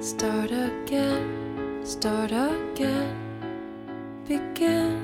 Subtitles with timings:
[0.00, 3.14] Start again, start again,
[4.26, 4.98] begin.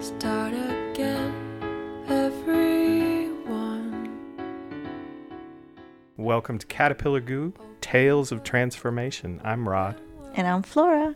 [0.00, 1.32] Start again,
[2.08, 3.38] everyone.
[6.16, 9.40] Welcome to Caterpillar Goo Tales of Transformation.
[9.44, 10.00] I'm Rod,
[10.34, 11.14] And I'm Flora.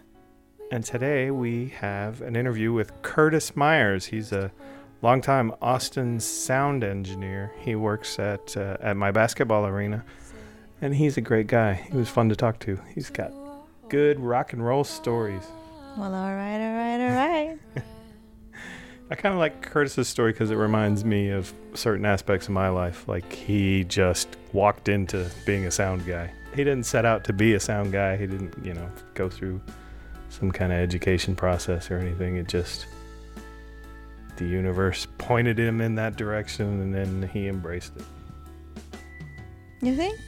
[0.71, 4.07] and today we have an interview with Curtis Myers.
[4.07, 4.53] He's a
[5.03, 7.53] longtime Austin sound engineer.
[7.59, 10.05] He works at uh, at my basketball arena,
[10.81, 11.75] and he's a great guy.
[11.75, 12.79] He was fun to talk to.
[12.95, 13.33] He's got
[13.89, 15.47] good rock and roll stories.
[15.97, 17.59] Well, all right, all right, all right.
[19.11, 22.69] I kind of like Curtis's story because it reminds me of certain aspects of my
[22.69, 23.09] life.
[23.09, 26.31] Like he just walked into being a sound guy.
[26.55, 28.17] He didn't set out to be a sound guy.
[28.17, 29.61] He didn't, you know, go through
[30.29, 32.37] some kind of education process or anything.
[32.37, 32.87] It just
[34.37, 38.05] the universe pointed him in that direction, and then he embraced it.
[39.83, 40.19] You think?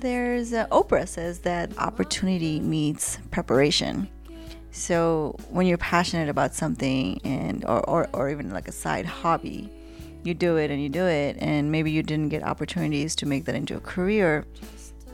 [0.00, 4.08] There's uh, Oprah says that opportunity meets preparation.
[4.70, 9.68] So when you're passionate about something and or, or, or even like a side hobby,
[10.22, 13.44] you do it and you do it and maybe you didn't get opportunities to make
[13.44, 14.46] that into a career,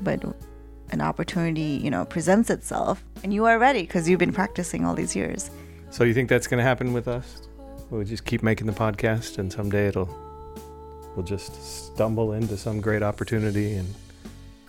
[0.02, 0.22] but
[0.90, 4.94] an opportunity, you know, presents itself and you are ready because you've been practicing all
[4.94, 5.50] these years.
[5.90, 7.48] So you think that's going to happen with us?
[7.90, 10.08] We'll just keep making the podcast, and someday it'll
[11.14, 13.94] we'll just stumble into some great opportunity and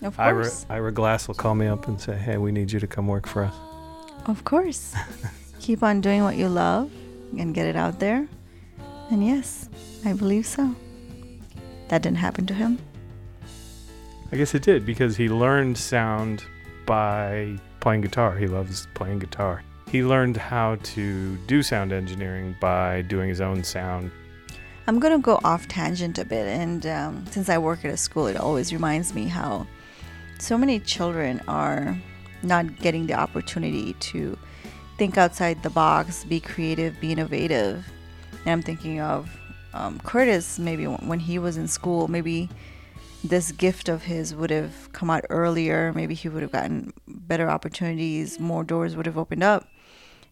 [0.02, 0.50] Of Ira.
[0.70, 3.28] Ira Glass will call me up and say, "Hey, we need you to come work
[3.28, 3.54] for us."
[4.28, 4.94] Of course.
[5.60, 6.92] Keep on doing what you love
[7.38, 8.28] and get it out there.
[9.10, 9.70] And yes,
[10.06, 10.76] I believe so.
[11.88, 12.78] That didn't happen to him.
[14.32, 16.44] I guess it did because he learned sound
[16.86, 18.36] by playing guitar.
[18.36, 19.64] He loves playing guitar.
[19.90, 24.12] He learned how to do sound engineering by doing his own sound.
[24.86, 26.48] I'm going to go off tangent a bit.
[26.48, 29.66] And um, since I work at a school, it always reminds me how
[30.40, 31.98] so many children are
[32.44, 34.38] not getting the opportunity to
[34.98, 37.86] think outside the box, be creative, be innovative.
[38.46, 39.30] And I'm thinking of
[39.74, 42.50] um, Curtis, maybe when when he was in school, maybe
[43.24, 45.92] this gift of his would have come out earlier.
[45.94, 49.68] Maybe he would have gotten better opportunities, more doors would have opened up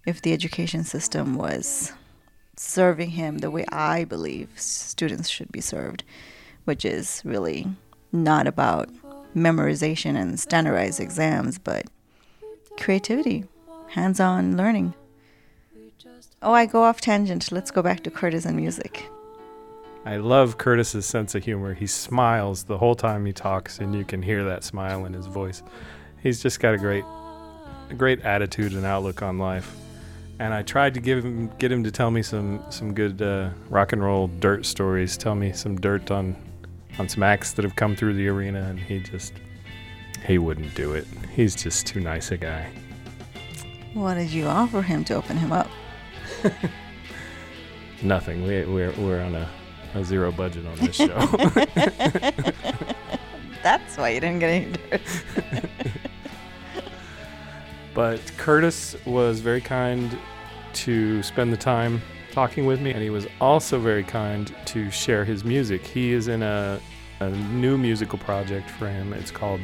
[0.06, 1.92] if the education system was
[2.56, 6.04] serving him the way I believe students should be served,
[6.64, 7.68] which is really
[8.12, 8.90] not about
[9.36, 11.86] memorization and standardized exams, but
[12.78, 13.46] creativity,
[13.90, 14.94] hands on learning.
[16.42, 17.52] Oh, I go off tangent.
[17.52, 19.10] Let's go back to Curtis and music.
[20.06, 21.74] I love Curtis's sense of humor.
[21.74, 25.26] He smiles the whole time he talks, and you can hear that smile in his
[25.26, 25.64] voice.
[26.22, 27.04] He's just got a great,
[27.90, 29.76] a great attitude and outlook on life.
[30.38, 33.50] And I tried to give him, get him to tell me some, some good uh,
[33.70, 35.18] rock and roll dirt stories.
[35.18, 36.36] Tell me some dirt on,
[37.00, 39.34] on some acts that have come through the arena, and he just,
[40.26, 41.08] he wouldn't do it.
[41.36, 42.70] He's just too nice a guy.
[43.94, 45.70] What did you offer him to open him up?
[48.02, 48.44] Nothing.
[48.44, 49.50] We, we're, we're on a,
[49.94, 51.08] a zero budget on this show.
[53.64, 55.02] That's why you didn't get any dirt.
[57.96, 60.20] But Curtis was very kind
[60.74, 62.02] to spend the time
[62.36, 65.88] talking with me, and he was also very kind to share his music.
[65.88, 66.82] He is in a,
[67.22, 69.14] a new musical project for him.
[69.14, 69.62] It's called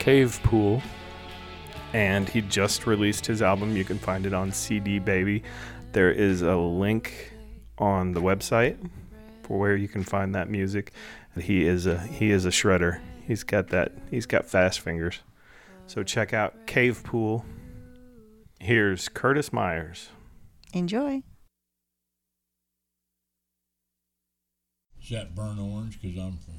[0.00, 0.82] Cave Pool,
[1.92, 3.76] and he just released his album.
[3.76, 5.44] You can find it on CD Baby.
[5.92, 7.32] There is a link
[7.78, 8.76] on the website
[9.44, 10.92] for where you can find that music.
[11.40, 13.00] He is a he is a shredder.
[13.24, 13.92] He's got that.
[14.10, 15.20] He's got fast fingers.
[15.86, 17.44] So check out Cave Pool.
[18.58, 20.08] Here's Curtis Myers.
[20.72, 21.22] Enjoy.
[25.10, 26.00] That burnt orange?
[26.00, 26.54] Because I'm from.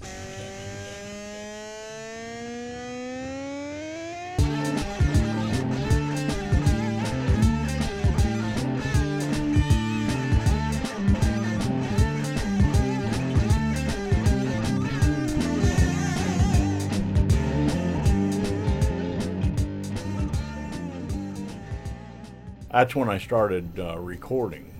[22.69, 24.73] That's when I started uh, recording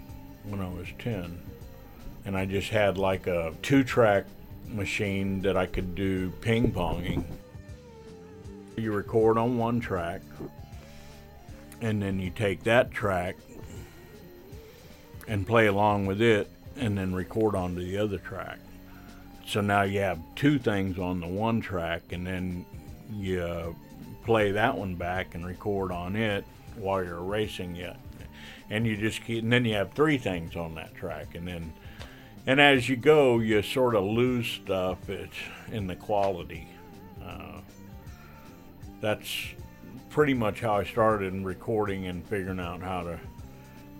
[0.44, 1.50] when I was 10.
[2.25, 4.25] And I just had like a two track
[4.68, 7.23] machine that I could do ping ponging.
[8.77, 10.21] You record on one track,
[11.81, 13.35] and then you take that track
[15.27, 18.59] and play along with it, and then record onto the other track.
[19.45, 22.65] So now you have two things on the one track, and then
[23.13, 23.73] you uh,
[24.23, 26.45] play that one back and record on it
[26.75, 27.95] while you're erasing it.
[28.69, 31.73] And you just keep, and then you have three things on that track, and then,
[32.47, 35.35] and as you go, you sort of lose stuff it's
[35.71, 36.67] in the quality.
[37.23, 37.59] Uh,
[38.99, 39.29] that's
[40.09, 43.19] pretty much how I started in recording and figuring out how to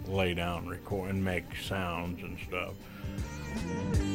[0.08, 4.11] lay down, record, and make sounds and stuff.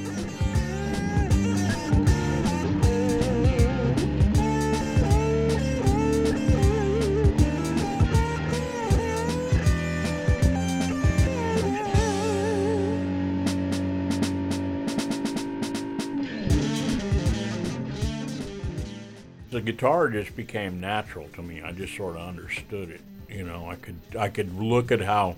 [19.66, 21.60] Guitar just became natural to me.
[21.60, 23.00] I just sort of understood it.
[23.28, 25.36] You know, I could I could look at how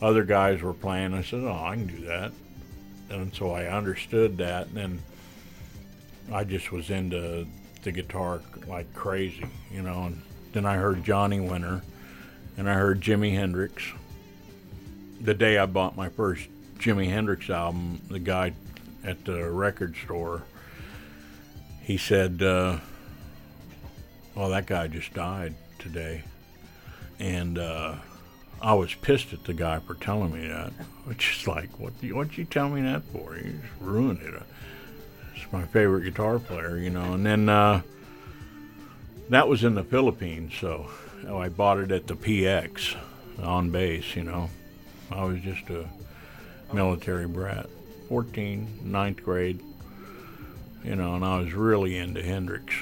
[0.00, 1.14] other guys were playing.
[1.14, 2.32] I said, "Oh, I can do that,"
[3.10, 4.68] and so I understood that.
[4.68, 5.02] And then
[6.30, 7.46] I just was into
[7.82, 10.04] the guitar like crazy, you know.
[10.04, 10.22] And
[10.52, 11.82] then I heard Johnny Winter,
[12.58, 13.82] and I heard Jimi Hendrix.
[15.22, 16.48] The day I bought my first
[16.78, 18.52] Jimi Hendrix album, the guy
[19.02, 20.42] at the record store,
[21.80, 22.42] he said.
[22.42, 22.78] Uh,
[24.34, 26.22] well, that guy just died today.
[27.18, 27.96] And uh,
[28.60, 30.70] I was pissed at the guy for telling me that.
[31.04, 33.36] Which is like, what what'd you tell me that for?
[33.36, 34.34] You just ruined it.
[35.34, 37.14] It's my favorite guitar player, you know.
[37.14, 37.82] And then uh,
[39.30, 40.88] that was in the Philippines, so
[41.26, 42.96] oh, I bought it at the PX
[43.42, 44.48] on base, you know.
[45.10, 45.88] I was just a
[46.72, 47.66] military brat.
[48.08, 49.60] 14, ninth grade,
[50.84, 52.74] you know, and I was really into Hendrix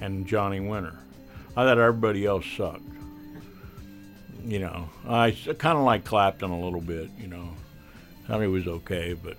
[0.00, 0.98] and Johnny Winter.
[1.56, 2.82] I thought everybody else sucked.
[4.44, 7.10] You know, I kind of like Clapton a little bit.
[7.18, 7.50] You know,
[8.24, 9.36] I thought he was okay, but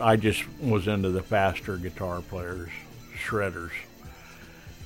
[0.00, 2.68] I just was into the faster guitar players,
[3.16, 3.72] shredders.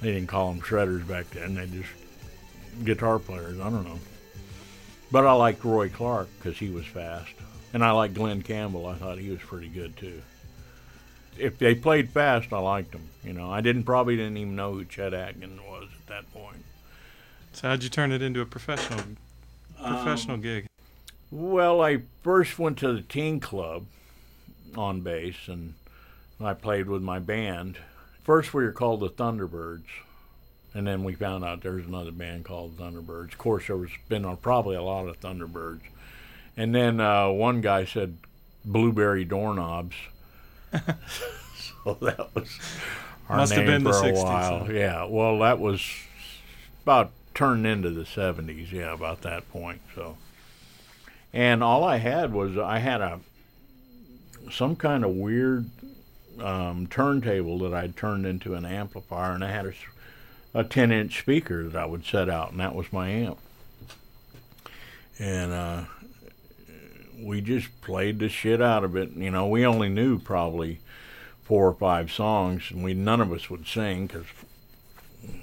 [0.00, 1.54] They didn't call them shredders back then.
[1.54, 1.88] They just
[2.84, 3.58] guitar players.
[3.58, 3.98] I don't know.
[5.10, 7.32] But I liked Roy Clark because he was fast,
[7.72, 8.86] and I liked Glen Campbell.
[8.86, 10.22] I thought he was pretty good too
[11.38, 13.08] if they played fast, I liked them.
[13.25, 16.64] You know, I didn't probably didn't even know who Chet Atkins was at that point.
[17.52, 19.02] So how'd you turn it into a professional
[19.76, 20.67] professional Um, gig?
[21.31, 23.85] Well, I first went to the teen club
[24.76, 25.75] on bass, and
[26.40, 27.79] I played with my band.
[28.25, 29.85] First, we were called the Thunderbirds,
[30.75, 33.32] and then we found out there's another band called Thunderbirds.
[33.32, 35.81] Of course, there was been a, probably a lot of Thunderbirds,
[36.56, 38.19] and then uh, one guy said
[38.64, 39.96] blueberry doorknobs.
[41.84, 42.58] so that was
[43.28, 44.64] our Must have name been the for a 60s, while.
[44.64, 44.72] huh?
[44.72, 45.82] Yeah, well, that was
[46.82, 48.72] about turned into the 70s.
[48.72, 49.80] Yeah, about that point.
[49.94, 50.16] So,
[51.32, 53.20] and all I had was I had a
[54.50, 55.68] some kind of weird
[56.40, 59.74] um, turntable that I'd turned into an amplifier, and I had
[60.54, 63.38] a 10 inch speaker that I would set out, and that was my amp.
[65.18, 65.84] And uh,
[67.20, 69.12] we just played the shit out of it.
[69.12, 70.80] You know, we only knew probably
[71.42, 74.26] four or five songs, and we none of us would sing because,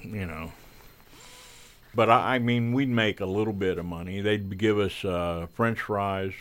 [0.03, 0.51] you know.
[1.93, 4.21] But I, I mean, we'd make a little bit of money.
[4.21, 6.33] They'd give us uh, French fries,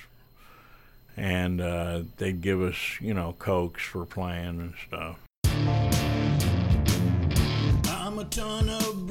[1.17, 5.19] and uh, they'd give us, you know, cokes for playing and stuff.
[7.89, 9.07] I'm a ton of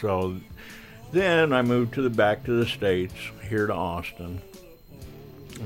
[0.00, 0.36] So
[1.12, 3.14] then I moved to the back to the states
[3.48, 4.40] here to Austin,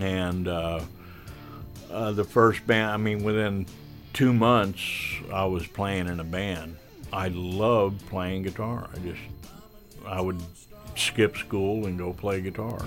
[0.01, 0.81] and uh,
[1.91, 2.91] uh, the first band.
[2.91, 3.67] I mean, within
[4.12, 4.83] two months,
[5.33, 6.77] I was playing in a band.
[7.12, 8.89] I loved playing guitar.
[8.95, 9.21] I just
[10.07, 10.41] I would
[10.97, 12.85] skip school and go play guitar.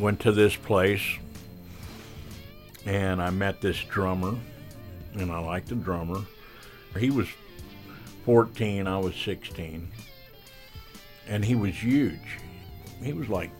[0.00, 1.02] Went to this place
[2.86, 4.36] and I met this drummer
[5.14, 6.22] and I liked the drummer.
[6.98, 7.28] He was
[8.24, 9.88] 14, I was 16,
[11.28, 12.38] and he was huge.
[13.02, 13.50] He was like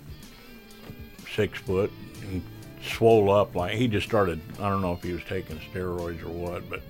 [1.34, 1.92] six foot
[2.22, 2.42] and
[2.82, 4.40] swole up like he just started.
[4.58, 6.80] I don't know if he was taking steroids or what, but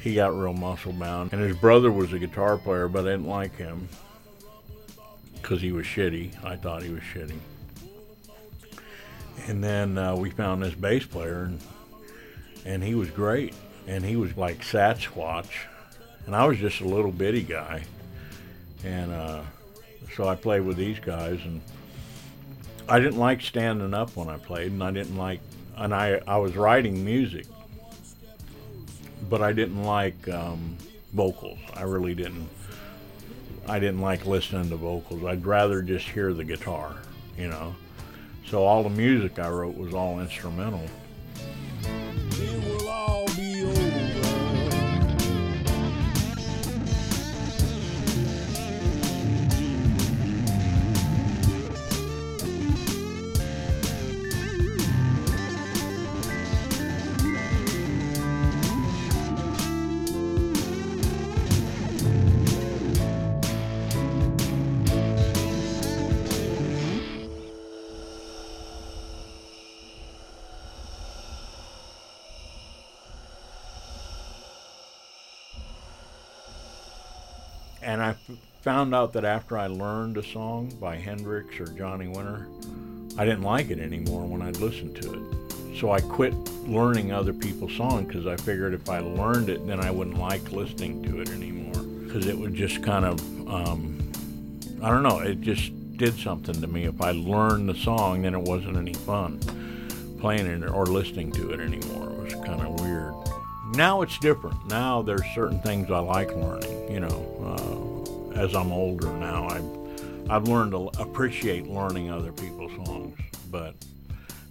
[0.00, 1.32] he got real muscle bound.
[1.32, 3.88] And his brother was a guitar player, but I didn't like him
[5.34, 6.44] because he was shitty.
[6.44, 7.38] I thought he was shitty.
[9.48, 11.60] And then uh, we found this bass player, and,
[12.66, 13.54] and he was great.
[13.86, 15.64] And he was like Sasquatch,
[16.26, 17.82] and I was just a little bitty guy.
[18.84, 19.40] And uh,
[20.14, 21.62] so I played with these guys, and
[22.86, 25.40] I didn't like standing up when I played, and I didn't like,
[25.76, 27.46] and I I was writing music,
[29.30, 30.76] but I didn't like um,
[31.14, 31.58] vocals.
[31.74, 32.48] I really didn't.
[33.66, 35.24] I didn't like listening to vocals.
[35.24, 36.96] I'd rather just hear the guitar,
[37.38, 37.74] you know.
[38.50, 40.80] So all the music I wrote was all instrumental.
[78.68, 82.48] Found out that after I learned a song by Hendrix or Johnny Winter,
[83.16, 85.80] I didn't like it anymore when I'd listen to it.
[85.80, 86.34] So I quit
[86.68, 90.52] learning other people's songs because I figured if I learned it, then I wouldn't like
[90.52, 91.82] listening to it anymore.
[91.82, 94.12] Because it would just kind of, um,
[94.82, 96.84] I don't know, it just did something to me.
[96.84, 99.40] If I learned the song, then it wasn't any fun
[100.20, 102.10] playing it or listening to it anymore.
[102.10, 103.14] It was kind of weird.
[103.74, 104.66] Now it's different.
[104.66, 106.92] Now there's certain things I like learning.
[106.92, 107.67] You know, uh,
[108.38, 113.18] as I'm older now, I've I've learned to appreciate learning other people's songs.
[113.50, 113.74] But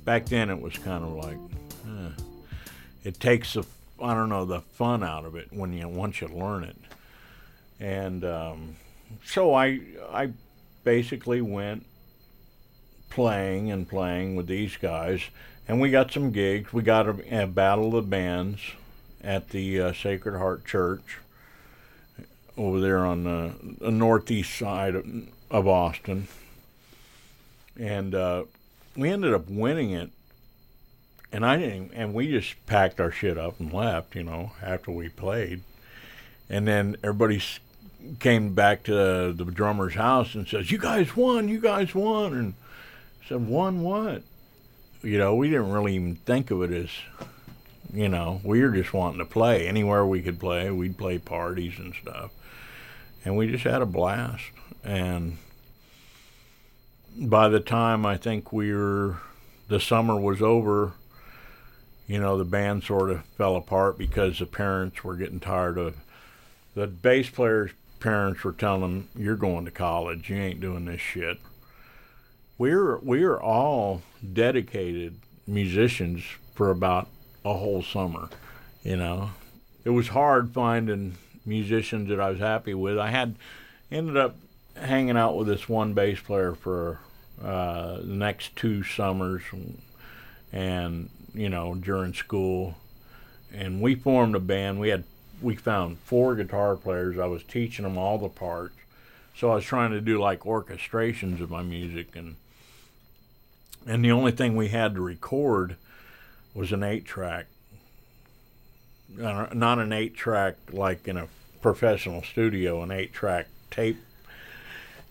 [0.03, 1.37] back then it was kind of like,
[1.85, 2.23] eh,
[3.05, 3.63] it takes the
[4.01, 6.75] I don't know the fun out of it when you once you learn it.
[7.79, 8.75] And um,
[9.23, 9.79] so I
[10.11, 10.31] I
[10.83, 11.85] basically went
[13.09, 15.21] playing and playing with these guys,
[15.65, 16.73] and we got some gigs.
[16.73, 18.59] We got a, a battle of the bands
[19.23, 21.19] at the uh, Sacred Heart Church
[22.57, 25.05] over there on the, the northeast side of,
[25.51, 26.27] of Austin,
[27.79, 28.43] and uh,
[28.95, 30.09] we ended up winning it.
[31.29, 34.91] And I didn't, and we just packed our shit up and left, you know, after
[34.91, 35.61] we played.
[36.49, 37.41] And then everybody
[38.19, 41.49] came back to the drummer's house and says, "You guys won!
[41.49, 42.53] You guys won!" And
[43.21, 44.23] I said, "Won what?"
[45.03, 46.89] You know, we didn't really even think of it as,
[47.93, 49.67] you know, we were just wanting to play.
[49.67, 52.31] Anywhere we could play, we'd play parties and stuff,
[53.25, 54.43] and we just had a blast.
[54.83, 55.37] And
[57.17, 59.17] by the time I think we were,
[59.67, 60.93] the summer was over.
[62.07, 65.95] You know, the band sort of fell apart because the parents were getting tired of
[66.73, 70.29] the bass player's parents were telling him, "You're going to college.
[70.29, 71.39] You ain't doing this shit."
[72.57, 77.07] We're we're all dedicated musicians for about
[77.43, 78.29] a whole summer,
[78.83, 79.31] you know.
[79.83, 82.99] It was hard finding musicians that I was happy with.
[82.99, 83.35] I had
[83.91, 84.35] ended up
[84.75, 86.99] hanging out with this one bass player for
[87.43, 89.41] uh, the next two summers,
[90.51, 92.75] and you know during school,
[93.53, 94.79] and we formed a band.
[94.79, 95.03] We had
[95.41, 97.17] we found four guitar players.
[97.17, 98.75] I was teaching them all the parts.
[99.35, 102.35] So I was trying to do like orchestrations of my music and
[103.87, 105.77] and the only thing we had to record
[106.53, 107.45] was an 8 track.
[109.21, 111.27] Uh, not an 8 track like in a
[111.61, 113.99] professional studio, an 8 track tape,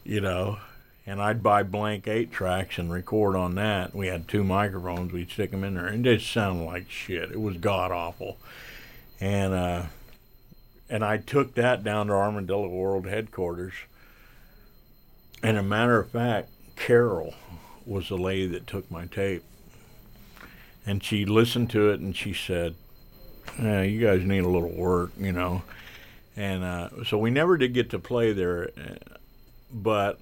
[0.04, 0.58] you know.
[1.08, 3.94] And I'd buy blank 8 tracks and record on that.
[3.94, 7.30] We had two microphones, we'd stick them in there, and it sounded like shit.
[7.30, 8.38] It was god awful.
[9.20, 9.82] And uh,
[10.88, 13.74] and I took that down to Armadillo World headquarters.
[15.42, 17.34] And a matter of fact, Carol
[17.84, 19.42] was the lady that took my tape.
[20.86, 22.74] And she listened to it and she said,
[23.60, 25.62] yeah, you guys need a little work, you know.
[26.36, 29.16] And uh, so we never did get to play there, uh,
[29.72, 30.20] but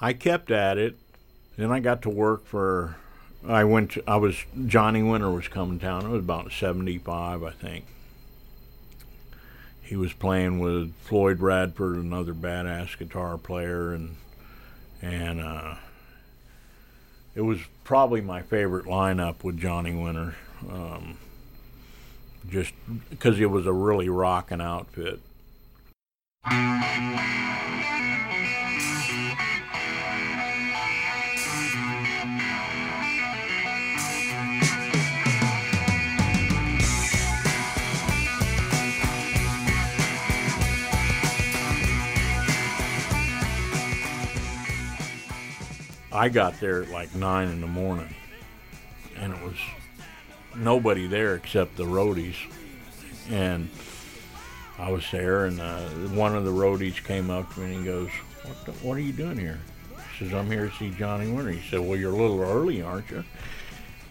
[0.00, 0.96] I kept at it.
[1.56, 2.96] Then I got to work for.
[3.46, 3.92] I went.
[3.92, 6.06] To, I was Johnny Winter was coming down.
[6.06, 7.86] It was about '75, I think
[9.86, 14.16] he was playing with Floyd Radford, another badass guitar player, and
[15.00, 15.76] and uh,
[17.34, 20.34] it was probably my favorite lineup with Johnny Winter,
[20.68, 21.18] um,
[22.48, 22.72] just
[23.10, 25.20] because it was a really rocking outfit.
[46.12, 48.14] I got there at like nine in the morning,
[49.16, 49.54] and it was
[50.56, 52.36] nobody there except the roadies.
[53.30, 53.70] And
[54.78, 55.80] I was there, and uh,
[56.14, 58.10] one of the roadies came up to me and he goes,
[58.44, 58.64] "What?
[58.66, 59.58] The, what are you doing here?"
[60.12, 62.82] He says, "I'm here to see Johnny Winter." He said, "Well, you're a little early,
[62.82, 63.24] aren't you?"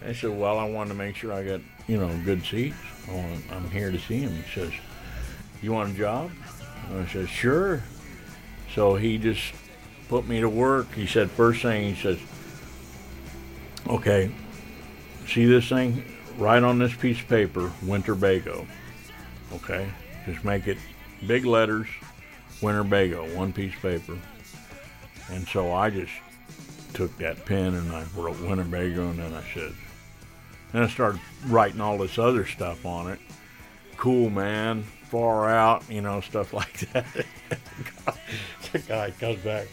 [0.04, 2.76] I said, "Well, I wanted to make sure I got you know good seats.
[3.08, 4.72] I'm here to see him." He says,
[5.62, 6.30] "You want a job?"
[6.92, 7.82] I said, "Sure."
[8.74, 9.54] So he just
[10.08, 10.92] put me to work.
[10.92, 12.18] He said, first thing he says,
[13.88, 14.30] Okay,
[15.26, 16.04] see this thing?
[16.38, 18.66] Right on this piece of paper, Winterbago.
[19.54, 19.88] Okay,
[20.26, 20.76] just make it
[21.26, 21.86] big letters,
[22.60, 24.18] Winterbago, one piece of paper.
[25.30, 26.12] And so I just
[26.92, 29.72] took that pen and I wrote Winnebago and then I said,
[30.72, 33.18] then I started writing all this other stuff on it.
[33.96, 37.06] Cool man, far out, you know, stuff like that.
[38.72, 39.68] the guy comes back,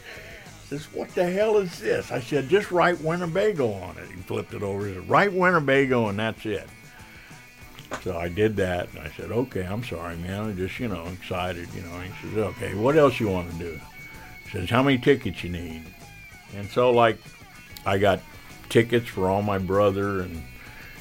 [0.78, 2.12] says, What the hell is this?
[2.12, 4.08] I said, Just write Winnebago on it.
[4.10, 6.68] He flipped it over, he said, Write Winnebago and that's it.
[8.02, 10.44] So I did that and I said, Okay, I'm sorry, man.
[10.44, 11.94] I'm just, you know, excited, you know.
[11.96, 13.80] And He says, Okay, what else you want to do?
[14.46, 15.84] He says, How many tickets you need?
[16.56, 17.18] And so, like,
[17.86, 18.20] I got
[18.70, 20.42] tickets for all my brother and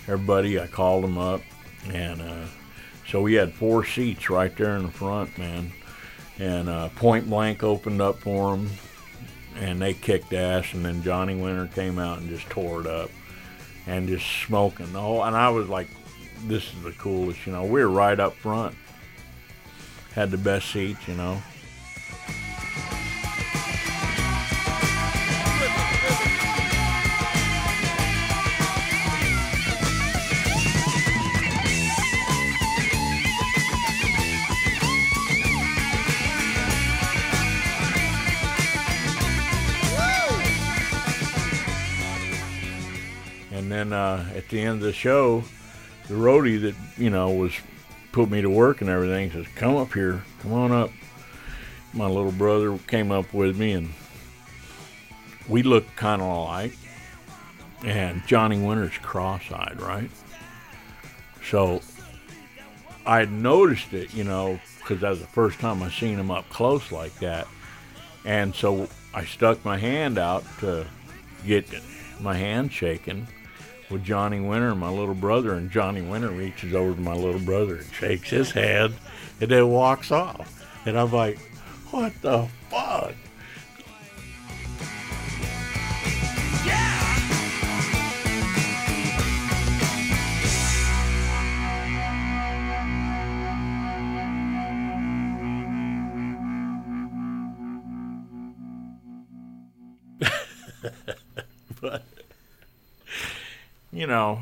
[0.08, 0.60] everybody.
[0.60, 1.42] I called them up,
[1.90, 2.46] and uh,
[3.06, 5.72] so we had four seats right there in the front, man.
[6.38, 8.70] And uh, Point Blank opened up for them,
[9.58, 10.74] and they kicked ass.
[10.74, 13.10] And then Johnny Winter came out and just tore it up,
[13.86, 14.94] and just smoking.
[14.94, 15.88] Oh, and I was like,
[16.46, 17.64] "This is the coolest," you know.
[17.64, 18.74] We were right up front,
[20.14, 21.42] had the best seats, you know.
[44.42, 45.44] At the end of the show,
[46.08, 47.52] the roadie that you know was
[48.10, 50.90] put me to work and everything says, "Come up here, come on up."
[51.94, 53.90] My little brother came up with me, and
[55.48, 56.72] we looked kind of alike.
[57.84, 60.08] And Johnny Winter's cross-eyed, right?
[61.44, 61.82] So
[63.04, 66.48] I noticed it, you know, because that was the first time I seen him up
[66.48, 67.48] close like that.
[68.24, 70.86] And so I stuck my hand out to
[71.44, 71.66] get
[72.20, 73.26] my hand shaken
[73.92, 77.76] with Johnny Winter my little brother, and Johnny Winter reaches over to my little brother
[77.76, 78.94] and shakes his hand,
[79.40, 80.64] and then walks off.
[80.86, 81.38] And I'm like,
[81.90, 83.14] what the fuck?
[101.80, 102.04] but
[103.92, 104.40] you know,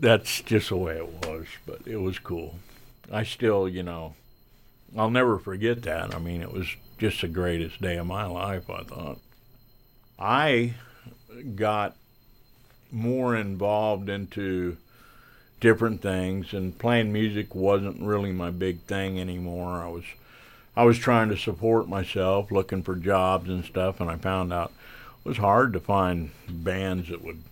[0.00, 1.46] that's just the way it was.
[1.66, 2.56] But it was cool.
[3.12, 4.14] I still, you know,
[4.96, 6.14] I'll never forget that.
[6.14, 6.66] I mean, it was
[6.98, 8.70] just the greatest day of my life.
[8.70, 9.18] I thought.
[10.18, 10.74] I
[11.54, 11.94] got
[12.90, 14.78] more involved into
[15.60, 19.82] different things, and playing music wasn't really my big thing anymore.
[19.82, 20.04] I was,
[20.76, 24.72] I was trying to support myself, looking for jobs and stuff, and I found out
[25.24, 27.42] it was hard to find bands that would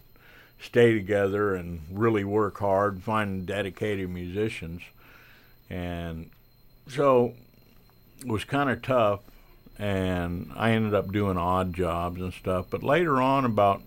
[0.64, 4.82] stay together and really work hard, find dedicated musicians.
[5.68, 6.30] And
[6.88, 7.34] so
[8.20, 9.20] it was kind of tough.
[9.78, 12.66] And I ended up doing odd jobs and stuff.
[12.70, 13.82] But later on, about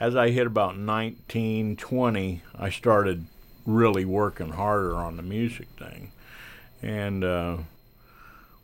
[0.00, 3.26] as I hit about 19, 20, I started
[3.66, 6.12] really working harder on the music thing.
[6.82, 7.56] And uh,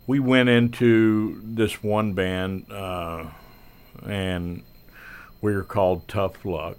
[0.07, 3.27] we went into this one band, uh,
[4.07, 4.63] and
[5.41, 6.77] we were called Tough Luck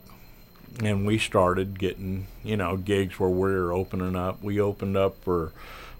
[0.79, 4.41] and we started getting you know gigs where we were opening up.
[4.41, 5.51] We opened up for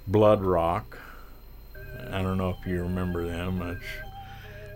[0.07, 0.97] Blood Rock.
[2.11, 3.61] I don't know if you remember them.
[3.61, 3.83] It's,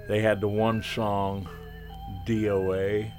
[0.08, 1.50] they had the one song,
[2.28, 3.12] DOA.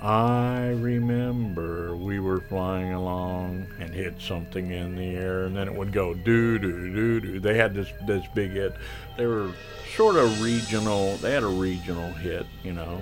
[0.00, 5.74] I remember we were flying along and hit something in the air, and then it
[5.74, 7.40] would go doo doo doo doo.
[7.40, 8.76] They had this this big hit.
[9.16, 9.52] They were
[9.96, 11.16] sort of regional.
[11.16, 13.00] They had a regional hit, you know.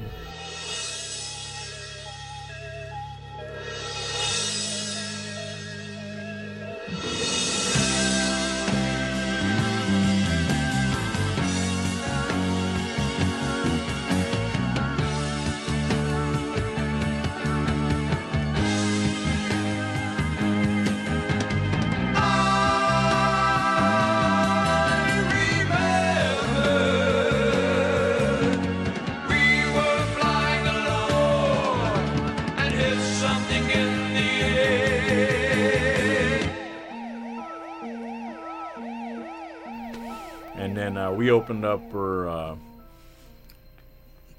[41.26, 42.54] We opened up for uh,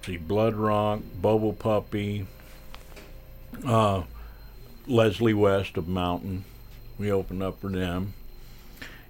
[0.03, 2.25] see Blood Rock, Bubble Puppy,
[3.65, 4.03] uh,
[4.87, 6.45] Leslie West of Mountain.
[6.97, 8.13] We opened up for them,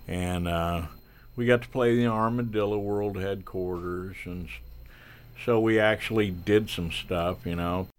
[0.08, 0.88] and uh,
[1.36, 4.50] we got to play the Armadillo World headquarters, and
[5.46, 7.90] so we actually did some stuff, you know.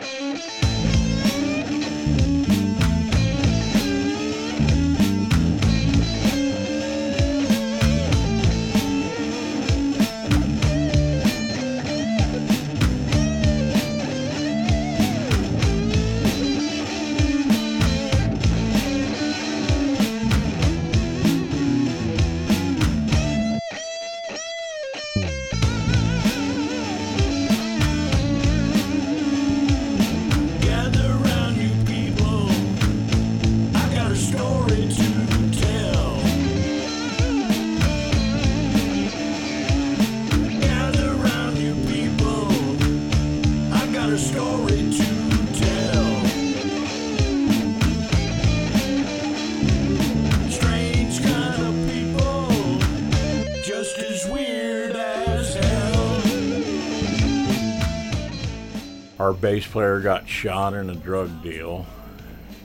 [59.40, 61.86] Bass player got shot in a drug deal,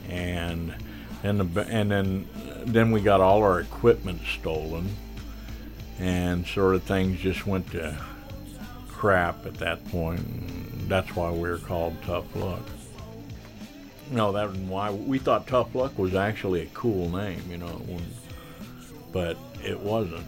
[0.08, 0.74] and
[1.22, 2.28] and the and then
[2.66, 4.88] then we got all our equipment stolen,
[5.98, 7.96] and sort of things just went to
[8.88, 10.88] crap at that point.
[10.88, 12.62] That's why we were called Tough Luck.
[14.10, 17.80] No, that was why we thought Tough Luck was actually a cool name, you know,
[19.12, 20.26] but it wasn't.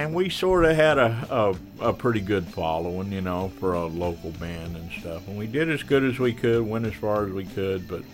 [0.00, 1.26] And we sort of had a,
[1.80, 5.28] a, a pretty good following, you know, for a local band and stuff.
[5.28, 7.86] And we did as good as we could, went as far as we could.
[7.86, 8.04] But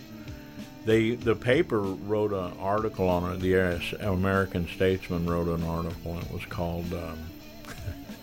[0.83, 3.39] they the paper wrote an article on it.
[3.39, 6.15] The American Statesman wrote an article.
[6.15, 7.19] And it was called um,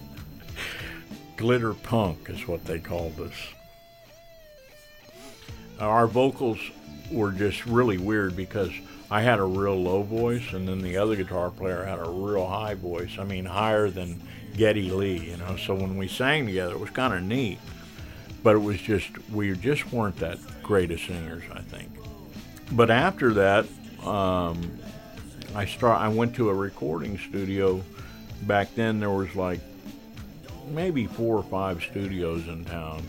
[1.39, 3.49] "Glitter Punk," is what they called us.
[5.81, 6.61] Our vocals
[7.11, 8.73] were just really weird because
[9.11, 12.47] I had a real low voice, and then the other guitar player had a real
[12.47, 13.17] high voice.
[13.19, 14.21] I mean, higher than
[14.57, 15.57] Geddy Lee, you know.
[15.57, 17.59] So when we sang together, it was kind of neat.
[18.43, 21.91] But it was just we just weren't that great of singers, I think.
[22.73, 23.67] But after that,
[24.05, 24.79] um,
[25.55, 26.01] I start.
[26.01, 27.83] I went to a recording studio.
[28.43, 29.61] Back then, there was like
[30.69, 33.03] maybe four or five studios in town.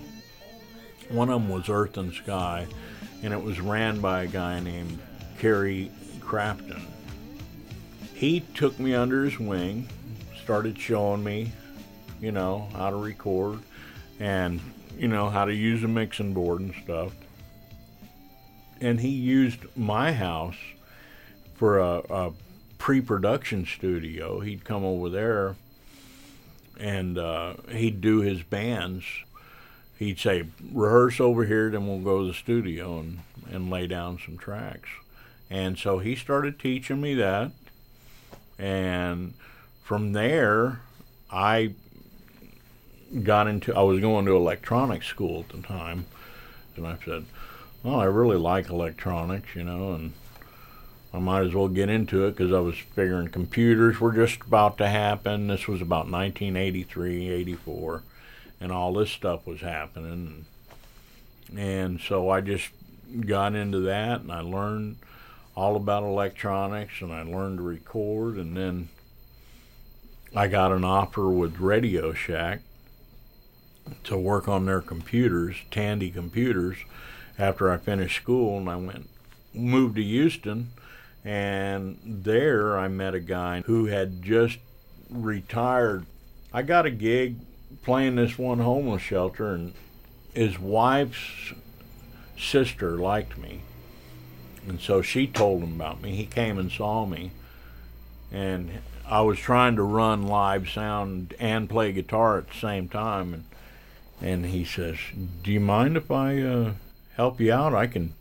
[1.09, 2.65] One of them was Earth and Sky,
[3.23, 4.99] and it was ran by a guy named
[5.39, 6.81] Kerry Crafton.
[8.13, 9.89] He took me under his wing,
[10.43, 11.51] started showing me,
[12.21, 13.59] you know, how to record
[14.19, 14.59] and,
[14.97, 17.13] you know, how to use a mixing board and stuff.
[18.79, 20.57] And he used my house
[21.55, 22.33] for a, a
[22.77, 24.39] pre production studio.
[24.39, 25.55] He'd come over there
[26.79, 29.05] and uh, he'd do his bands
[29.97, 30.43] he'd say
[30.73, 33.19] rehearse over here then we'll go to the studio and,
[33.49, 34.89] and lay down some tracks
[35.49, 37.51] and so he started teaching me that.
[38.57, 39.33] And
[39.83, 40.81] from there
[41.31, 41.71] i
[43.21, 46.05] got into i was going to electronics school at the time.
[46.75, 47.25] And i said
[47.83, 50.13] well i really like electronics you know and
[51.13, 54.77] i might as well get into it because i was figuring computers were just about
[54.79, 55.47] to happen.
[55.47, 58.01] This was about 1983 84
[58.59, 60.45] and all this stuff was happening.
[61.55, 62.69] And so I just
[63.21, 64.97] got into that and I learned
[65.55, 68.89] all about electronics and I learned to record and then
[70.35, 72.61] I got an offer with Radio Shack
[74.03, 76.77] to work on their computers, Tandy computers,
[77.37, 79.09] after I finished school and I went
[79.53, 80.71] moved to Houston
[81.25, 84.59] and there I met a guy who had just
[85.09, 86.05] retired.
[86.53, 87.37] I got a gig
[87.83, 89.73] playing this one homeless shelter, and
[90.33, 91.53] his wife's
[92.37, 93.61] sister liked me.
[94.67, 96.15] And so she told him about me.
[96.15, 97.31] He came and saw me.
[98.31, 98.69] And
[99.07, 103.33] I was trying to run live sound and play guitar at the same time.
[103.33, 103.43] And,
[104.21, 104.97] and he says,
[105.43, 106.73] Do you mind if I uh,
[107.15, 107.73] help you out?
[107.73, 108.13] I can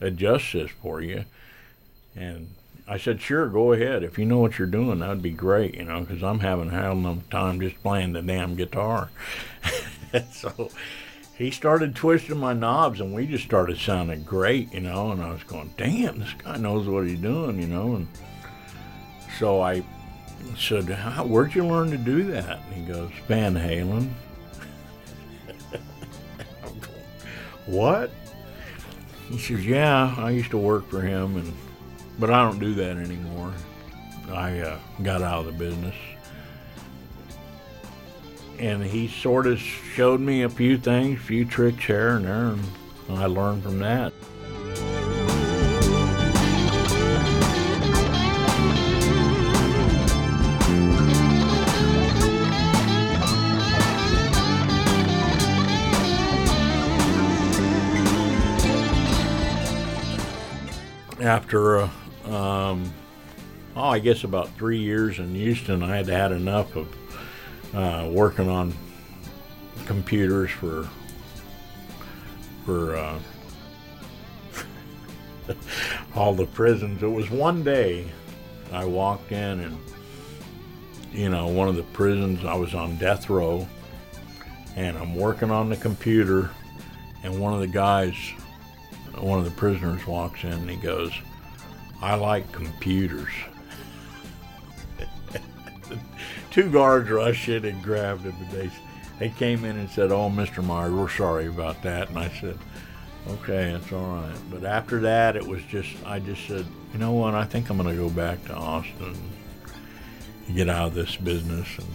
[0.00, 1.24] adjust this for you.
[2.16, 2.48] And
[2.86, 4.02] I said, sure, go ahead.
[4.02, 6.72] If you know what you're doing, that'd be great, you know, because I'm having a
[6.72, 9.10] hell of a time just playing the damn guitar.
[10.32, 10.70] so
[11.36, 15.10] he started twisting my knobs, and we just started sounding great, you know.
[15.10, 17.96] And I was going, damn, this guy knows what he's doing, you know.
[17.96, 18.08] And
[19.38, 19.82] so I
[20.56, 20.88] said,
[21.28, 22.60] where'd you learn to do that?
[22.64, 24.10] And he goes, Van Halen.
[27.66, 28.10] What?
[29.30, 31.52] He says, yeah, I used to work for him, and
[32.18, 33.52] but I don't do that anymore.
[34.30, 35.94] I uh, got out of the business.
[38.58, 42.34] And he sort of showed me a few things, a few tricks here and there,
[42.34, 42.62] and
[43.10, 44.12] I learned from that.
[61.20, 61.88] After, uh,
[62.26, 62.92] um,
[63.74, 66.86] oh, I guess about three years in Houston, I had had enough of
[67.74, 68.72] uh, working on
[69.86, 70.88] computers for
[72.64, 73.18] for uh,
[76.14, 77.02] all the prisons.
[77.02, 78.06] It was one day
[78.72, 79.78] I walked in and
[81.12, 83.68] you know one of the prisons I was on death row
[84.76, 86.50] and I'm working on the computer
[87.22, 88.14] and one of the guys
[89.18, 91.12] one of the prisoners walks in and he goes
[92.02, 93.30] I like computers.
[96.54, 98.70] Two guards rushed in and grabbed him, and they
[99.18, 100.62] they came in and said, "Oh, Mr.
[100.62, 102.56] Myers, we're sorry about that." And I said,
[103.28, 107.10] "Okay, it's all right." But after that, it was just I just said, "You know
[107.10, 107.34] what?
[107.34, 109.16] I think I'm going to go back to Austin,
[110.46, 111.88] and get out of this business." And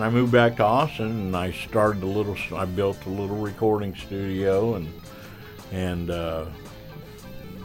[0.00, 2.36] then I moved back to Austin, and I started a little.
[2.56, 4.92] I built a little recording studio, and
[5.72, 6.46] and uh,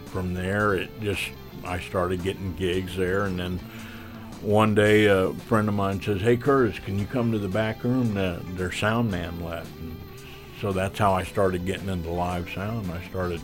[0.07, 1.23] from there it just
[1.63, 3.59] I started getting gigs there, and then
[4.41, 7.83] one day a friend of mine says, "Hey Curtis, can you come to the back
[7.83, 8.17] room?
[8.17, 9.95] Uh, their sound man left." And
[10.59, 12.91] so that's how I started getting into live sound.
[12.91, 13.41] I started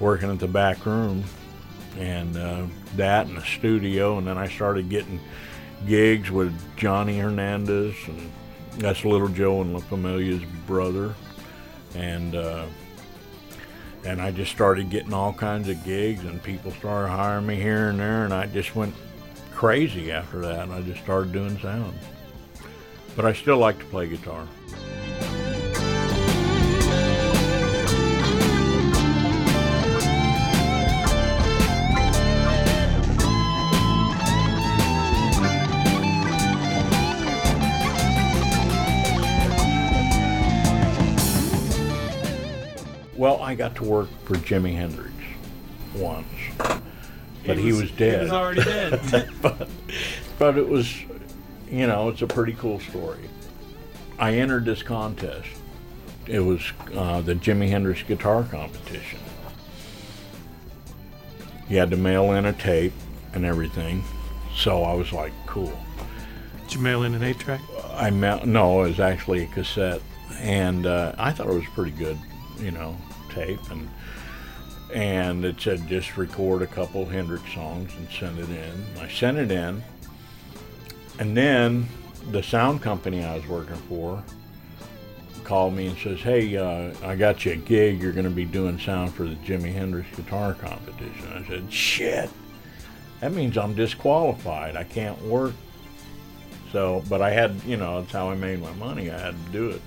[0.00, 1.24] working at the back room,
[1.98, 5.18] and uh, that and the studio, and then I started getting
[5.86, 8.30] gigs with Johnny Hernandez, and
[8.78, 11.14] that's Little Joe and La Familia's brother,
[11.94, 12.66] and uh,
[14.04, 17.90] and I just started getting all kinds of gigs, and people started hiring me here
[17.90, 18.94] and there, and I just went
[19.52, 21.96] crazy after that, and I just started doing sound.
[23.14, 24.46] But I still like to play guitar.
[43.52, 45.12] I got to work for Jimi Hendrix
[45.94, 46.26] once,
[47.46, 48.14] but he was, dead.
[48.14, 49.28] He was already dead.
[49.42, 49.68] but,
[50.38, 50.90] but it was,
[51.70, 53.28] you know, it's a pretty cool story.
[54.18, 55.50] I entered this contest.
[56.26, 56.62] It was
[56.94, 59.18] uh, the Jimi Hendrix guitar competition.
[61.68, 62.94] You had to mail in a tape
[63.34, 64.02] and everything,
[64.56, 65.78] so I was like, cool.
[66.62, 67.60] Did you mail in an eight track?
[67.92, 70.00] I ma- no, it was actually a cassette,
[70.38, 72.16] and uh, I thought it was pretty good,
[72.58, 72.96] you know,
[73.32, 73.88] tape, and
[74.94, 78.84] and it said just record a couple Hendrix songs and send it in.
[79.00, 79.82] I sent it in,
[81.18, 81.88] and then
[82.30, 84.22] the sound company I was working for
[85.44, 88.00] called me and says, "Hey, uh, I got you a gig.
[88.00, 92.30] You're going to be doing sound for the Jimi Hendrix guitar competition." I said, "Shit,
[93.20, 94.76] that means I'm disqualified.
[94.76, 95.54] I can't work."
[96.70, 99.10] So, but I had, you know, that's how I made my money.
[99.10, 99.82] I had to do it.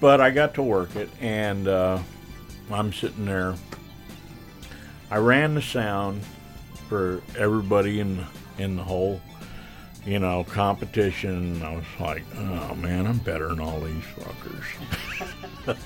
[0.00, 2.00] But I got to work it, and uh,
[2.70, 3.54] I'm sitting there.
[5.10, 6.22] I ran the sound
[6.88, 8.24] for everybody in
[8.58, 9.20] in the whole,
[10.04, 11.62] you know, competition.
[11.62, 15.76] I was like, oh man, I'm better than all these fuckers.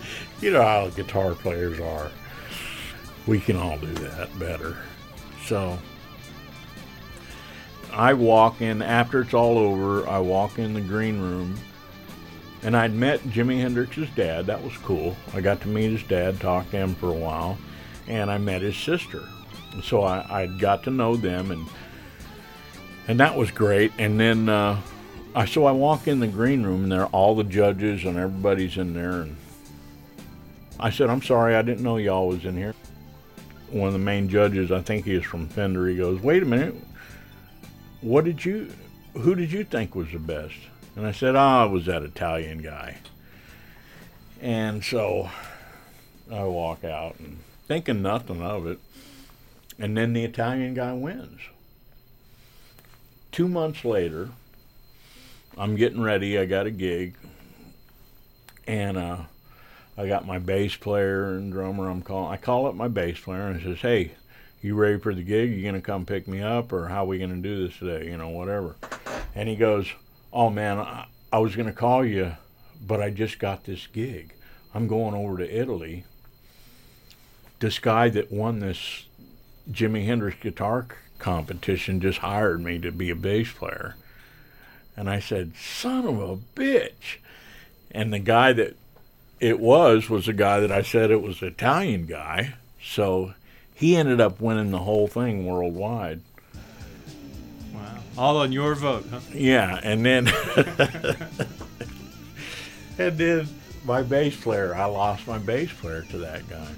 [0.40, 2.10] you know how guitar players are.
[3.26, 4.76] We can all do that better.
[5.46, 5.78] So
[7.92, 10.08] I walk in after it's all over.
[10.08, 11.56] I walk in the green room,
[12.62, 14.46] and I'd met Jimi Hendrix's dad.
[14.46, 15.16] That was cool.
[15.34, 17.58] I got to meet his dad, talk to him for a while,
[18.06, 19.22] and I met his sister.
[19.82, 21.66] So I, I got to know them, and
[23.08, 23.92] and that was great.
[23.98, 24.80] And then uh,
[25.34, 28.18] I so I walk in the green room, and there are all the judges and
[28.18, 29.36] everybody's in there, and
[30.78, 32.74] I said, "I'm sorry, I didn't know y'all was in here."
[33.70, 35.86] One of the main judges, I think he is from Fender.
[35.86, 36.74] He goes, "Wait a minute,
[38.00, 38.70] what did you
[39.14, 40.56] who did you think was the best
[41.00, 42.98] and i said ah it was that italian guy
[44.42, 45.30] and so
[46.30, 48.78] i walk out and thinking nothing of it
[49.78, 51.40] and then the italian guy wins
[53.32, 54.28] two months later
[55.56, 57.16] i'm getting ready i got a gig
[58.66, 59.16] and uh,
[59.96, 63.46] i got my bass player and drummer i'm calling i call up my bass player
[63.46, 64.12] and says hey
[64.60, 65.52] you ready for the gig?
[65.52, 68.10] You gonna come pick me up, or how we gonna do this today?
[68.10, 68.76] You know, whatever.
[69.34, 69.90] And he goes,
[70.32, 72.36] "Oh man, I, I was gonna call you,
[72.86, 74.34] but I just got this gig.
[74.74, 76.04] I'm going over to Italy.
[77.58, 79.06] This guy that won this
[79.70, 80.86] Jimi Hendrix guitar
[81.18, 83.96] competition just hired me to be a bass player."
[84.96, 87.18] And I said, "Son of a bitch!"
[87.90, 88.76] And the guy that
[89.40, 92.54] it was was the guy that I said it was Italian guy.
[92.82, 93.34] So
[93.74, 96.20] he ended up winning the whole thing worldwide.
[98.18, 99.20] All on your vote, huh?
[99.32, 100.28] Yeah, and then
[102.98, 103.48] and then
[103.84, 106.68] my bass player, I lost my bass player to that guy.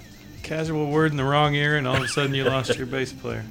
[0.42, 3.12] Casual word in the wrong ear, and all of a sudden you lost your bass
[3.12, 3.44] player.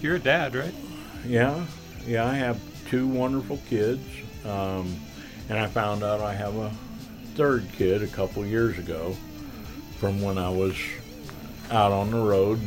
[0.00, 0.74] You're a dad, right?
[1.26, 1.66] Yeah,
[2.06, 4.02] yeah, I have two wonderful kids,
[4.44, 4.96] um,
[5.48, 6.70] and I found out I have a
[7.34, 9.16] third kid a couple years ago
[9.98, 10.76] from when I was
[11.70, 12.60] out on the road.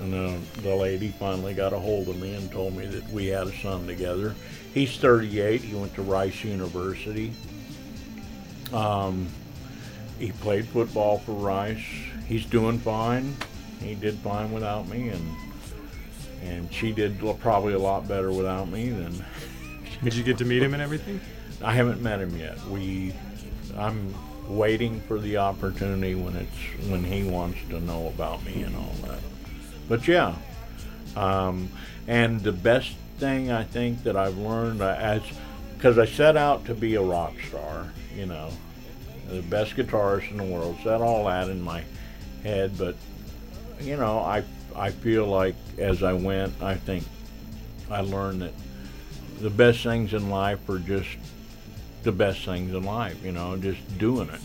[0.00, 3.26] And uh, the lady finally got a hold of me and told me that we
[3.26, 4.34] had a son together.
[4.72, 5.60] He's 38.
[5.60, 7.32] He went to Rice University.
[8.72, 9.28] Um,
[10.18, 11.84] he played football for Rice.
[12.26, 13.36] He's doing fine.
[13.80, 15.36] He did fine without me, and
[16.42, 19.24] and she did probably a lot better without me than
[20.02, 21.20] Did you get to meet him and everything?
[21.62, 22.62] I haven't met him yet.
[22.66, 23.12] We,
[23.76, 24.14] I'm
[24.48, 28.94] waiting for the opportunity when it's when he wants to know about me and all
[29.06, 29.20] that.
[29.88, 30.34] But yeah,
[31.16, 31.68] um,
[32.08, 35.22] and the best thing I think that I've learned uh, as
[35.74, 38.50] because I set out to be a rock star, you know,
[39.28, 40.76] the best guitarist in the world.
[40.82, 41.82] Set all that in my
[42.42, 42.96] head, but
[43.80, 47.04] you know, I I feel like as I went, I think
[47.90, 48.52] I learned that
[49.40, 51.08] the best things in life are just
[52.02, 54.40] the best things in life, you know, just doing it,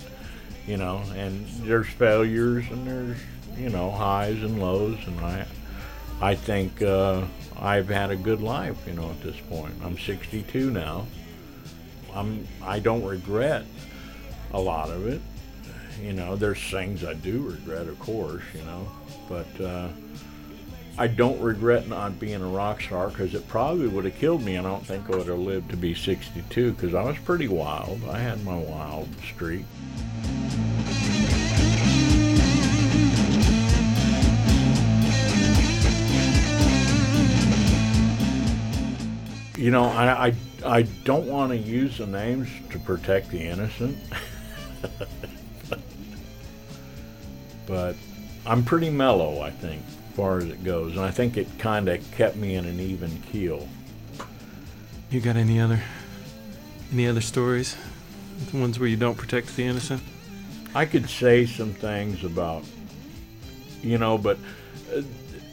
[0.67, 3.17] you know, and there's failures and there's,
[3.57, 5.45] you know, highs and lows, and I,
[6.21, 7.23] I think uh,
[7.59, 9.73] I've had a good life, you know, at this point.
[9.83, 11.05] I'm 62 now.
[12.13, 13.65] I'm, I don't regret
[14.53, 15.21] a lot of it.
[16.01, 18.91] You know, there's things I do regret, of course, you know,
[19.29, 19.87] but uh,
[20.97, 24.57] I don't regret not being a rock star because it probably would have killed me.
[24.57, 28.01] I don't think I would have lived to be 62 because I was pretty wild.
[28.09, 29.65] I had my wild streak.
[39.57, 40.33] You know, I, I,
[40.65, 43.97] I don't want to use the names to protect the innocent.
[47.65, 47.95] but
[48.45, 49.81] I'm pretty mellow, I think,
[50.15, 50.93] far as it goes.
[50.93, 53.67] And I think it kind of kept me in an even keel.
[55.09, 55.81] You got any other
[56.91, 57.75] any other stories?
[58.51, 60.01] The ones where you don't protect the innocent?
[60.73, 62.63] I could say some things about,
[63.81, 64.37] you know, but
[64.93, 65.01] uh,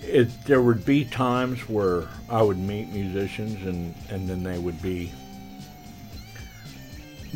[0.02, 4.80] it, there would be times where I would meet musicians and, and then they would
[4.82, 5.12] be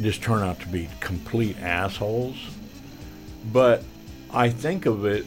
[0.00, 2.36] just turn out to be complete assholes.
[3.52, 3.82] But
[4.32, 5.24] I think of it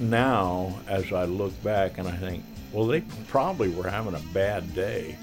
[0.00, 4.74] now as I look back and I think, well, they probably were having a bad
[4.74, 5.16] day.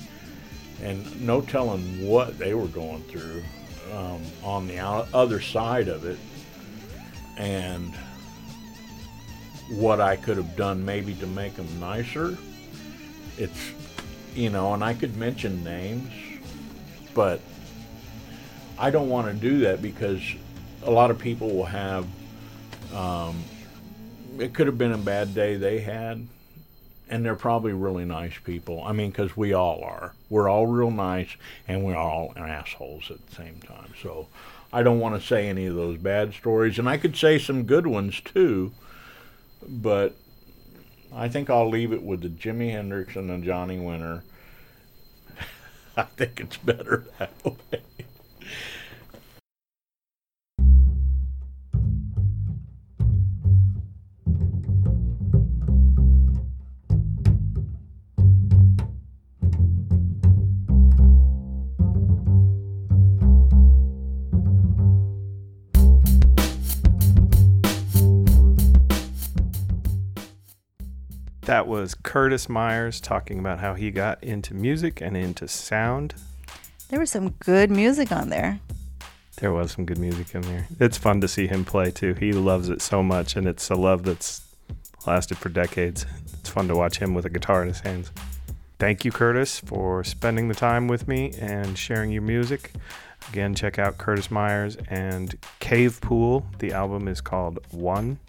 [0.83, 3.43] And no telling what they were going through
[3.93, 6.19] um, on the other side of it.
[7.37, 7.95] And
[9.69, 12.37] what I could have done maybe to make them nicer.
[13.37, 13.71] It's,
[14.35, 16.11] you know, and I could mention names,
[17.13, 17.41] but
[18.77, 20.21] I don't want to do that because
[20.83, 22.05] a lot of people will have,
[22.93, 23.43] um,
[24.39, 26.27] it could have been a bad day they had,
[27.09, 28.83] and they're probably really nice people.
[28.83, 30.13] I mean, because we all are.
[30.29, 31.35] We're all real nice,
[31.67, 33.93] and we're all assholes at the same time.
[34.01, 34.27] So
[34.71, 37.63] I don't want to say any of those bad stories, and I could say some
[37.63, 38.71] good ones too
[39.67, 40.15] but
[41.13, 44.23] I think I'll leave it with the Jimi Hendrix and the Johnny Winter.
[45.97, 47.81] I think it's better that way.
[71.47, 76.13] That was Curtis Myers talking about how he got into music and into sound.
[76.89, 78.59] There was some good music on there.
[79.37, 80.67] There was some good music in there.
[80.77, 82.15] It's fun to see him play too.
[82.15, 84.41] He loves it so much, and it's a love that's
[85.05, 86.05] lasted for decades.
[86.33, 88.11] It's fun to watch him with a guitar in his hands.
[88.77, 92.73] Thank you, Curtis, for spending the time with me and sharing your music.
[93.29, 96.45] Again, check out Curtis Myers and Cave Pool.
[96.59, 98.19] The album is called One.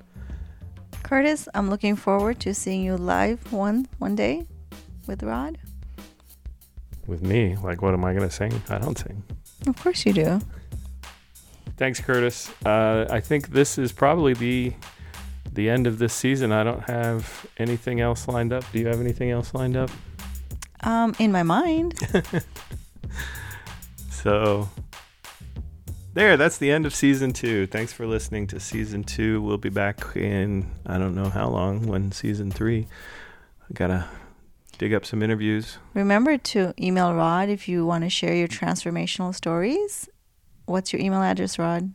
[1.08, 4.46] Curtis, I'm looking forward to seeing you live one one day
[5.06, 5.56] with Rod.
[7.06, 8.52] With me, like, what am I going to sing?
[8.68, 9.22] I don't sing.
[9.66, 10.40] Of course you do.
[11.78, 12.52] Thanks, Curtis.
[12.66, 14.74] Uh, I think this is probably the
[15.50, 16.52] the end of this season.
[16.52, 18.70] I don't have anything else lined up.
[18.70, 19.90] Do you have anything else lined up?
[20.82, 21.98] Um, in my mind.
[24.22, 24.68] So
[26.14, 27.66] there, that's the end of season two.
[27.66, 29.42] Thanks for listening to season two.
[29.42, 32.86] We'll be back in I don't know how long when season three.
[33.68, 34.06] I gotta
[34.78, 35.78] dig up some interviews.
[35.94, 40.08] Remember to email Rod if you want to share your transformational stories.
[40.64, 41.92] What's your email address, Rod?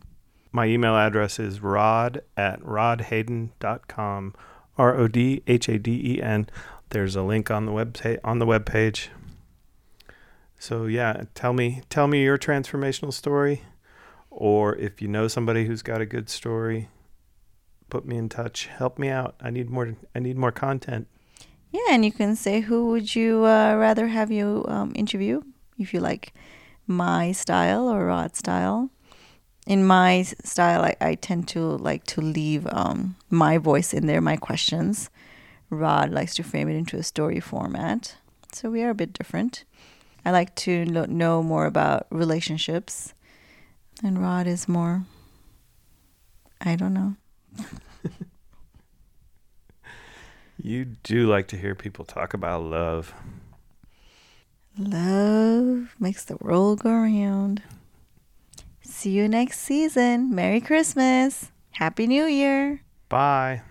[0.51, 4.36] My email address is rod at rodhayden.com.
[4.78, 6.49] R O D H A D E N.
[6.89, 9.09] There's a link on the web on the web page.
[10.57, 13.64] So yeah, tell me tell me your transformational story
[14.36, 16.89] or if you know somebody who's got a good story,
[17.89, 18.65] put me in touch.
[18.65, 19.36] Help me out.
[19.39, 21.07] I need more I need more content.
[21.71, 25.41] Yeah, and you can say who would you uh, rather have you um, interview
[25.77, 26.34] if you like
[26.88, 28.89] my style or Rod style.
[29.65, 34.21] In my style, I, I tend to like to leave um, my voice in there,
[34.21, 35.09] my questions.
[35.69, 38.17] Rod likes to frame it into a story format,
[38.51, 39.63] so we are a bit different.
[40.25, 43.13] I like to know more about relationships,
[44.04, 45.04] and Rod is more.
[46.62, 47.16] I don't know.
[50.64, 53.14] You do like to hear people talk about love.
[54.78, 57.62] Love makes the world go round.
[58.82, 60.34] See you next season.
[60.34, 61.51] Merry Christmas.
[61.72, 62.82] Happy New Year.
[63.10, 63.62] Bye.